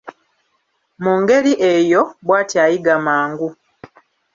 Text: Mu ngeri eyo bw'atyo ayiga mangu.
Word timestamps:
Mu 1.03 1.13
ngeri 1.19 1.53
eyo 1.73 2.01
bw'atyo 2.25 2.59
ayiga 2.65 2.95
mangu. 3.05 3.47